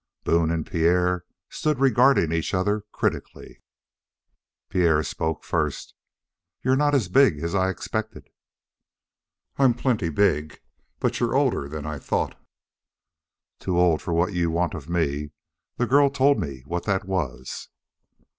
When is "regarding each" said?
1.79-2.55